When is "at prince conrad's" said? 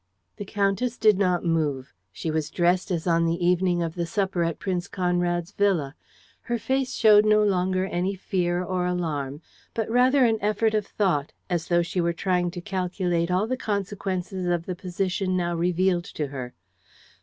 4.43-5.51